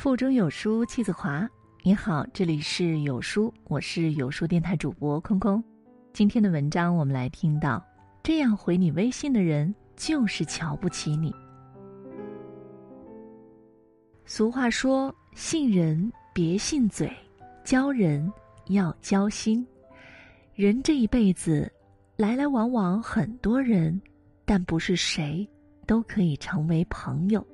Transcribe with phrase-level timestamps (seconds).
[0.00, 1.46] 腹中有书气自华。
[1.82, 5.62] 你好，这里是有书，我是有书电台主播空空。
[6.14, 7.84] 今天的文章，我们来听到：
[8.22, 11.30] 这样回你微信的人，就是瞧不起你。
[14.24, 17.14] 俗话说：“信人别信嘴，
[17.62, 18.32] 交人
[18.68, 19.66] 要交心。”
[20.56, 21.70] 人这一辈子，
[22.16, 24.00] 来来往往很多人，
[24.46, 25.46] 但不是谁
[25.86, 27.46] 都可以成为朋友。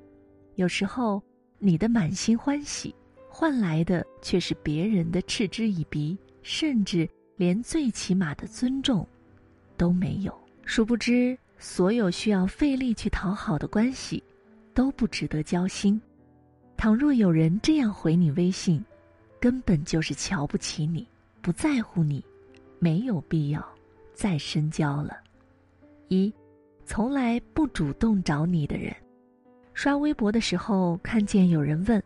[0.54, 1.20] 有时候。
[1.58, 2.94] 你的满心欢喜，
[3.28, 9.06] 换来的却是别人的嗤之以鼻，甚至连最起码的尊重
[9.76, 10.32] 都没有。
[10.64, 14.22] 殊不知，所有需要费力去讨好的关系，
[14.74, 16.00] 都不值得交心。
[16.76, 18.84] 倘若有人这样回你微信，
[19.40, 21.06] 根本就是瞧不起你，
[21.40, 22.22] 不在乎你，
[22.78, 23.66] 没有必要
[24.12, 25.16] 再深交了。
[26.08, 26.32] 一，
[26.84, 28.94] 从来不主动找你的人。
[29.76, 32.02] 刷微博的时候，看见有人问：“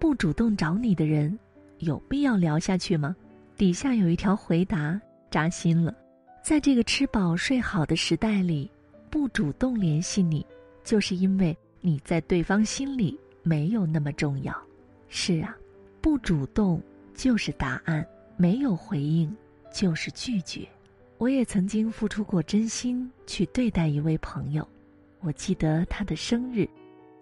[0.00, 1.38] 不主动找你的人，
[1.80, 3.14] 有必要聊下去吗？”
[3.58, 4.98] 底下有一条回答
[5.30, 5.94] 扎心了。
[6.42, 8.70] 在这个吃饱睡好的时代里，
[9.10, 10.46] 不主动联系你，
[10.82, 14.56] 就是因为你在对方心里没有那么重要。
[15.10, 15.54] 是啊，
[16.00, 16.80] 不主动
[17.14, 18.04] 就是答案，
[18.38, 19.30] 没有回应
[19.70, 20.66] 就是拒绝。
[21.18, 24.66] 我也曾经付出过真心去对待一位朋友，
[25.20, 26.66] 我记得他的生日。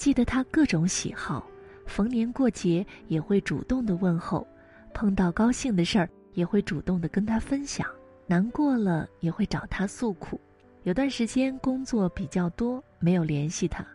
[0.03, 1.47] 记得他各种喜好，
[1.87, 4.45] 逢年过节也会主动的问候，
[4.93, 7.87] 碰到高兴的事儿也会主动的跟他分享，
[8.27, 10.41] 难过了也会找他诉苦。
[10.83, 13.87] 有段时间工作比较多，没有联系他，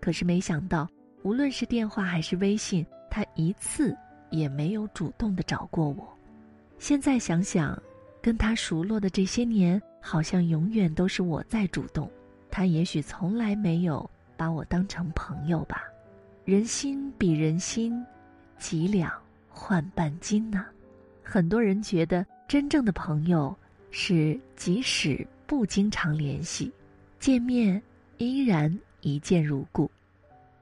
[0.00, 0.88] 可是没想到，
[1.24, 3.92] 无论是电话还是微信，他一次
[4.30, 6.16] 也没有主动的找过我。
[6.78, 7.76] 现在想想，
[8.22, 12.08] 跟他熟络的这些年，好像永远都是我在主动，
[12.52, 14.08] 他也许从来没有。
[14.36, 15.84] 把我当成朋友吧，
[16.44, 18.04] 人心比人心，
[18.58, 19.12] 几两
[19.48, 20.64] 换半斤呢。
[21.22, 23.54] 很多人觉得真正的朋友
[23.90, 26.70] 是即使不经常联系，
[27.18, 27.82] 见面
[28.18, 29.90] 依然一见如故，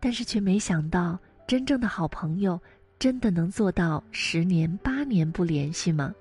[0.01, 2.59] 但是却没想到，真正的好朋友
[2.99, 6.15] 真的能做到十年八年不联系吗？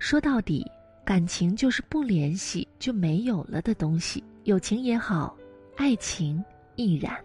[0.00, 0.68] 说到底，
[1.04, 5.36] 感情就是不联系就没有了的东西，友情也好，
[5.76, 6.44] 爱情。
[6.76, 7.16] 亦然，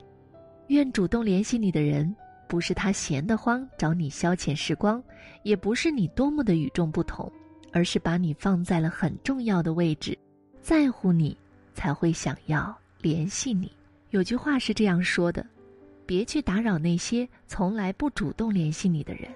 [0.68, 2.16] 愿主动联系你的人，
[2.48, 5.04] 不是他闲得慌找你消遣时光，
[5.44, 7.32] 也不是你多么的与众不同，
[7.72, 10.18] 而是把你放在了很重要的位置，
[10.62, 11.38] 在乎你
[11.74, 13.72] 才会想要联系你。
[14.12, 15.46] 有句话是这样说的：
[16.06, 19.30] 别去打扰那些从来不主动联系你的人，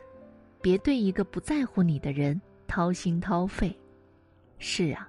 [0.61, 3.75] 别对一个不在乎你的人掏心掏肺。
[4.57, 5.07] 是啊，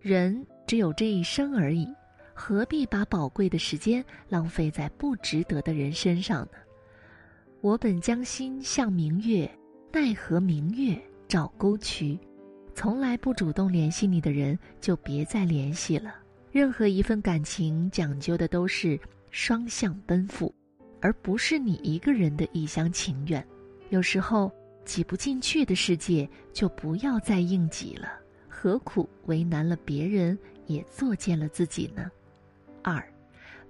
[0.00, 1.86] 人只有这一生而已。
[2.38, 6.58] 何必把宝贵的时间浪费在不值得的人身上呢？
[7.60, 9.50] 我本将心向明月，
[9.92, 12.16] 奈何明月照沟渠。
[12.76, 16.14] 从来不主动联系你的人，就别再联系了。
[16.52, 18.98] 任何一份感情讲究的都是
[19.32, 20.54] 双向奔赴，
[21.00, 23.44] 而不是你一个人的一厢情愿。
[23.90, 24.50] 有时候
[24.84, 28.08] 挤不进去的世界，就不要再硬挤了。
[28.48, 32.08] 何苦为难了别人，也作践了自己呢？
[32.82, 33.02] 二，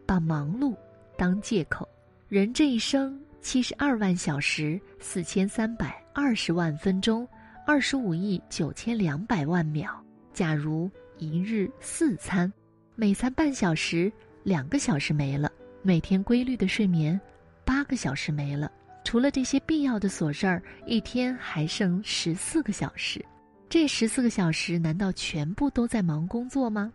[0.07, 0.77] 把忙碌
[1.17, 1.89] 当借口。
[2.29, 7.27] 人这一生七十二万小时，四千三百二十万分钟，
[7.67, 9.91] 二十五亿九千两百万秒。
[10.33, 12.53] 假如一日四餐，
[12.95, 15.49] 每餐半小时，两个小时没了；
[15.83, 17.21] 每天规律的睡眠，
[17.65, 18.71] 八个小时没了。
[19.05, 23.25] 除了这些必要的琐事儿，一天还剩十四个小时。
[23.71, 26.93] 这十四个小时，难道全部都在忙工作吗？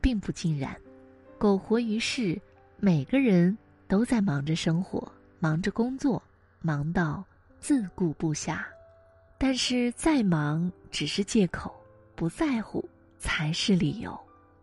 [0.00, 0.76] 并不尽然。
[1.42, 2.40] 苟活于世，
[2.78, 3.58] 每个人
[3.88, 5.10] 都在忙着生活，
[5.40, 6.22] 忙着工作，
[6.60, 7.24] 忙到
[7.58, 8.60] 自顾不暇。
[9.38, 11.74] 但是再忙只是借口，
[12.14, 12.88] 不在乎
[13.18, 14.16] 才是理由。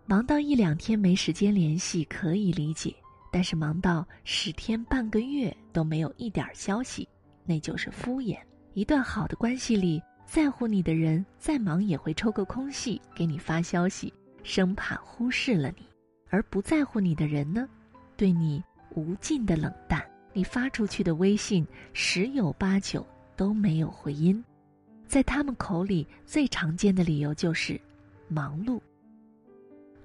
[0.06, 2.96] 忙到一两天没时间联系可以理解，
[3.30, 7.06] 但是忙到十天半个月都没有一点消息，
[7.44, 8.38] 那就是敷衍。
[8.74, 15.89] 一段好的关系里，在乎你的人再忙也会抽个空隙给你发消息，生怕忽视了你。
[16.30, 17.68] 而不在乎你的人呢，
[18.16, 18.64] 对你
[18.96, 20.04] 无尽的冷淡，
[20.34, 23.06] 你发出去的微信十有八九
[23.36, 24.44] 都没有回音，
[25.08, 27.80] 在他们口里最常见的理由就是
[28.28, 28.80] 忙碌。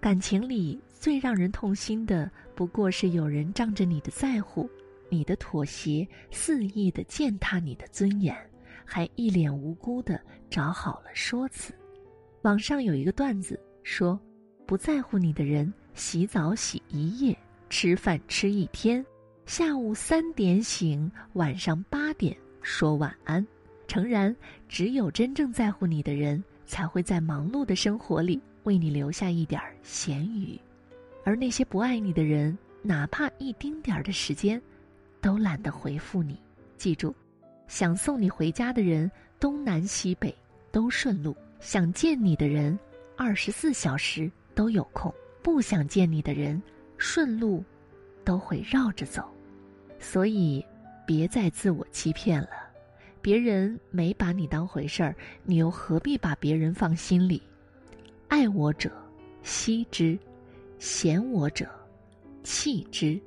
[0.00, 4.68] 感情里最让人痛心的，不过是有人仗着你的在乎、
[5.08, 8.36] 你的妥协，肆意的践踏你的尊严，
[8.84, 10.20] 还一脸无辜的
[10.50, 11.74] 找好了说辞。
[12.42, 14.20] 网上有一个段子说，
[14.66, 15.72] 不在乎你的人。
[15.94, 17.36] 洗澡洗一夜，
[17.70, 19.04] 吃饭吃一天，
[19.46, 23.44] 下午三点醒，晚上八点说晚安。
[23.86, 24.34] 诚然，
[24.68, 30.58] 只有真正在乎你的人，才会在忙碌的生活里为你留下一点闲余，
[31.22, 34.60] 而那些不爱你的人，哪怕一丁点儿的时间，
[35.20, 36.36] 都懒得回复你。
[36.76, 37.14] 记住，
[37.68, 39.08] 想送你回家的人，
[39.38, 40.34] 东南西北
[40.72, 42.76] 都顺路；想见你的人，
[43.16, 45.12] 二十四小时都有空；
[45.44, 46.60] 不想见你的人，
[46.96, 47.62] 顺路
[48.24, 49.22] 都会绕着走。
[50.00, 50.64] 所以，
[51.06, 52.48] 别再自我欺骗了。
[53.20, 55.14] 别人没把你当回事儿，
[55.44, 57.42] 你又何必把别人放心里？
[58.28, 58.90] 爱我者
[59.42, 60.18] 惜之，
[60.78, 61.68] 嫌我者
[62.42, 63.20] 弃之。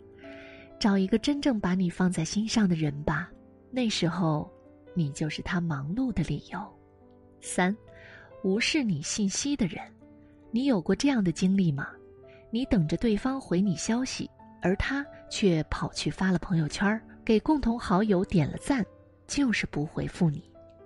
[0.79, 3.31] 找一个真正把你放在心上的人吧，
[3.69, 4.51] 那时候，
[4.95, 6.59] 你就是他忙碌的理由。
[7.41, 7.77] 三，
[8.43, 9.79] 无视你信息的人，
[10.49, 11.89] 你有过这样的经历吗？
[12.49, 14.29] 你等着对方回你消息，
[14.61, 18.85] 而他却跑去发了朋友圈，给共同好友点了赞。
[19.27, 20.41] 就是不回复你，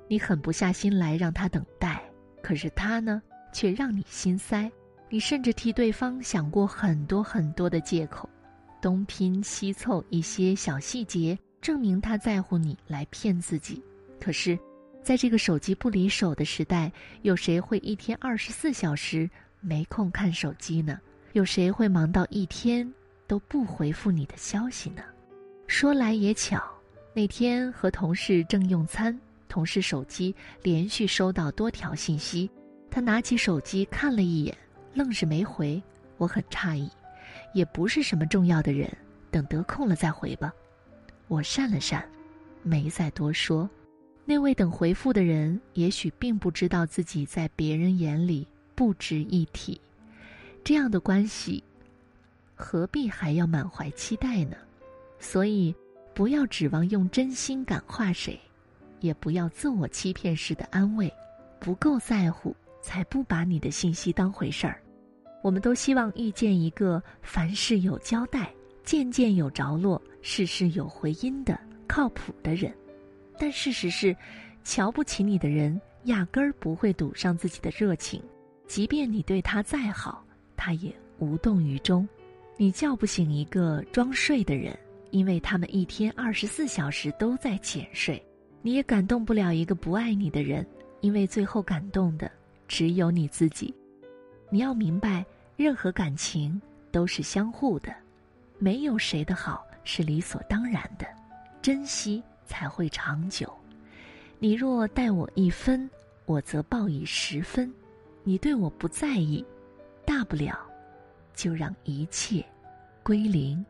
[0.07, 2.01] 你狠不下心来让他等待，
[2.41, 3.21] 可是他呢，
[3.53, 4.67] 却让你心塞。
[5.09, 8.27] 你甚至替对方想过很多很多的借口，
[8.81, 13.79] 东拼西凑一些小细节，证明他在乎你，来骗自己。
[14.19, 14.57] 可是，
[15.03, 16.91] 在这个手机不离手的时代，
[17.21, 19.29] 有谁会一天二十四小时
[19.59, 20.99] 没空看手机呢？
[21.33, 22.91] 有谁会忙到一天
[23.27, 25.01] 都不回复你的消息呢？
[25.67, 26.61] 说来也巧。
[27.13, 29.17] 那天和同事正用餐，
[29.49, 30.33] 同事手机
[30.63, 32.49] 连续收到多条信息，
[32.89, 34.57] 他拿起手机看了一眼，
[34.93, 35.81] 愣是没回。
[36.17, 36.89] 我很诧异，
[37.53, 38.89] 也不是什么重要的人，
[39.29, 40.53] 等得空了再回吧。
[41.27, 42.01] 我讪了讪，
[42.63, 43.69] 没再多说。
[44.23, 49.79] 那位等回复的人也许并不知道自己在别人眼里不值一提，
[50.63, 51.63] 这样的关系，
[52.55, 54.55] 何必还要满怀期待呢？
[55.19, 55.75] 所以。
[56.13, 58.37] 不要指望用真心感化谁，
[58.99, 61.11] 也不要自我欺骗式的安慰，
[61.57, 64.81] 不够在乎才不把你的信息当回事儿。
[65.41, 68.53] 我们都希望遇见一个凡事有交代、
[68.83, 71.57] 件件有着落、事事有回音的
[71.87, 72.75] 靠谱的人，
[73.39, 74.15] 但事实是，
[74.65, 78.21] 瞧不起你的人压根儿不会赌上自己的热情，
[78.67, 80.23] 即便你对他再好，
[80.63, 82.07] 他也无动于衷。
[82.55, 84.77] 你叫不醒一个装睡的人。
[85.09, 88.25] 因为他们一天二十四小时都在浅睡，
[88.61, 90.65] 你也感动不了一个不爱你的人，
[91.01, 92.31] 因为最后感动的
[92.65, 93.73] 只有你自己。
[94.49, 95.25] 你要明白，
[95.57, 96.61] 任何感情
[96.93, 97.93] 都是相互的，
[98.57, 101.05] 没有谁的好是理所当然的，
[101.61, 103.53] 珍惜才会长久。
[104.39, 105.89] 你若待我一分，
[106.25, 107.69] 我则报以十分；
[108.23, 109.43] 你对我不在意，
[110.05, 110.59] 大不了
[111.33, 112.45] 就让一切
[113.03, 113.63] 归零。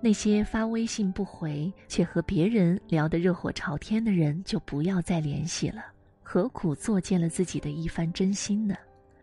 [0.00, 5.84] 那些发微信不回却和别人聊得热火朝天的人，就不要再联系了。
[6.22, 8.74] 何苦作践了自己的一番真心呢？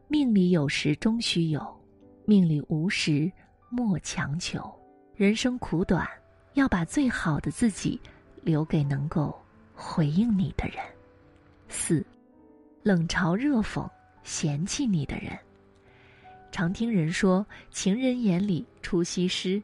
[0.07, 1.65] 命里有时终须有，
[2.25, 3.31] 命里无时
[3.69, 4.71] 莫强求。
[5.15, 6.07] 人生苦短，
[6.53, 7.99] 要把最好的自己
[8.43, 9.35] 留给能够
[9.73, 10.75] 回应你的人。
[11.69, 12.05] 四，
[12.83, 13.89] 冷嘲热讽、
[14.21, 15.37] 嫌弃你的人。
[16.51, 19.61] 常听人说，情人眼里出西施。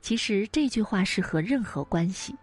[0.00, 2.36] 其实这句话适合任何关系，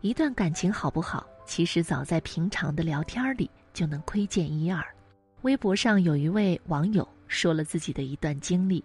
[0.00, 4.84] 一段感情好不好，其实早在平常的聊天里就能窥见一二。
[5.42, 8.84] 微博上有一位网友说了自己的一段经历：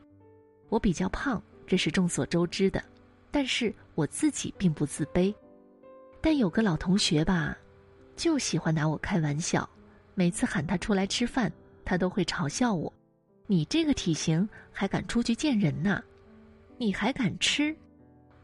[0.69, 2.83] 我比较胖，这是众所周知的，
[3.29, 5.31] 但是我自己并不自卑。
[6.19, 7.55] 但有个老同学吧，
[8.15, 9.69] 就喜欢拿我开玩笑，
[10.15, 11.51] 每次喊他出来吃饭，
[11.83, 12.91] 他都会嘲笑我
[13.47, 16.01] ：“你这个体型还敢出去见人呐？
[16.77, 17.75] 你还敢吃？”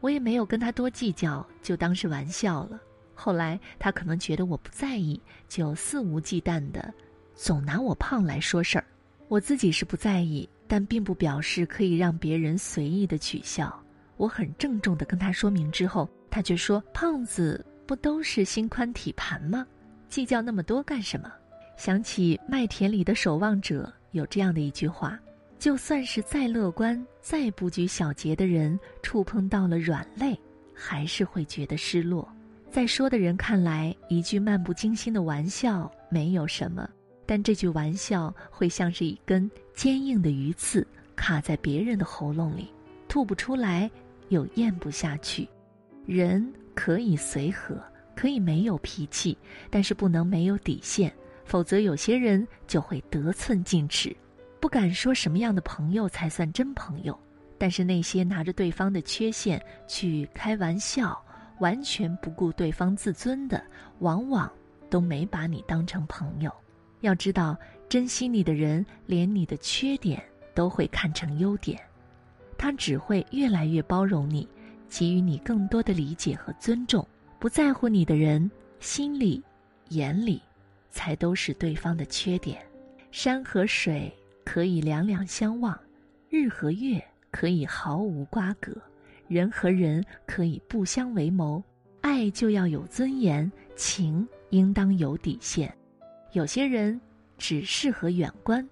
[0.00, 2.80] 我也没有跟他多计较，就当是玩笑了。
[3.14, 6.92] 后来他可能觉得我不在意，就肆无忌惮的
[7.34, 8.84] 总拿我胖来说事儿。
[9.28, 13.80] 我自己是不在意，但并不表示可以让别人随意的取笑。
[14.16, 19.64] 我很郑重的跟他说明之后，他却说：“胖子不都是心宽体盘吗？
[20.08, 21.32] 计较那么多干什么？”
[21.78, 25.18] 想起《麦田里的守望者》有这样的一句话。
[25.58, 30.36] 就算是再乐观、再不拘小节的人，触碰到了软肋，
[30.74, 32.28] 还是会觉得失落。
[32.68, 36.88] 在说的人看来，一句漫不经心的玩笑没有什么，
[37.26, 42.68] 但这句玩笑会像是一根坚硬的鱼刺，卡在别人的喉咙里，
[43.06, 43.88] 吐不出来，
[44.30, 45.48] 又咽不下去。
[46.06, 47.80] 人可以随和，
[48.16, 49.38] 可以没有脾气，
[49.70, 51.12] 但是不能没有底线，
[51.52, 54.16] 否则有些人就会得寸进尺。
[54.58, 57.14] 不敢说什么样的朋友才算真朋友，
[57.58, 61.22] 但是那些拿着对方的缺陷去开玩笑、
[61.60, 63.62] 完全不顾对方自尊的，
[63.98, 64.50] 往往
[64.88, 66.50] 都没把你当成朋友。
[67.02, 67.54] 要知道，
[67.86, 71.78] 珍惜你的人，连你的缺点都会看成优点，
[72.56, 74.48] 他只会越来越包容你，
[74.88, 77.06] 给予你更多的理解和尊重。
[77.38, 79.44] 不在乎你的人，心里、
[79.90, 80.40] 眼里，
[80.92, 82.64] 才都是对方的缺点。
[83.10, 84.12] 山和水
[84.44, 85.76] 可以两两相望，
[86.28, 87.02] 日和月。
[87.34, 88.76] 可以毫无瓜葛，
[89.26, 91.64] 人和人可以不相为谋，
[92.02, 95.74] 爱就要有尊严，情应当有底线。
[96.32, 97.00] 有些人
[97.38, 98.68] 只适合远观，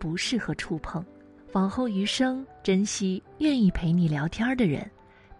[0.00, 1.06] 不适合触碰。
[1.52, 4.84] 往后余生，珍惜愿意陪你聊天的人，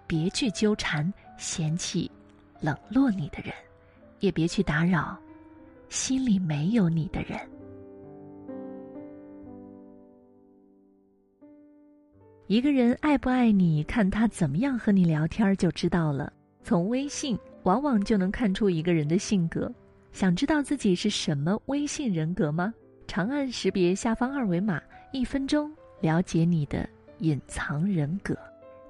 [0.07, 2.09] 别去纠缠嫌弃、
[2.61, 3.53] 冷落你的人，
[4.21, 5.19] 也别去打扰
[5.93, 7.39] 心里没有你的人。
[12.47, 16.33] 一个人爱不爱你，看他怎么样和你聊天就知道了。
[16.65, 19.71] 从微信往往就能看出一个人的性格。
[20.13, 22.73] 想知道自己是什么微信人格吗？
[23.07, 24.81] 长按识别下方二维码，
[25.13, 25.71] 一分钟
[26.01, 28.35] 了解你的隐藏人格。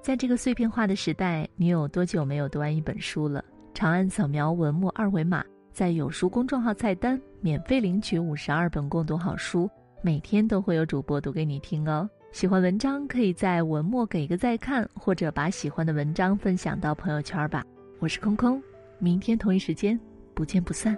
[0.01, 3.43] 在这个碎片化的时代，你有多久没有读完一本书了？
[3.73, 9.67] 长按扫描文末二维码，在有书公众号菜单免费领取五十二本共读好书，
[10.03, 12.07] 每天都会有主播读给你听哦。
[12.31, 17.65] 喜欢文章，可以在文末给一个再看，或者把喜欢的文章分享到朋友圈吧。
[17.97, 18.61] 我是空空，
[18.99, 19.99] 明天同一时间
[20.35, 20.95] 不见不散。